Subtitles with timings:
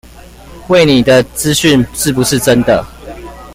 [0.67, 2.83] 餵你的資訊是不是真的